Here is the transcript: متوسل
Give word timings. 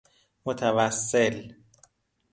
متوسل 0.45 1.55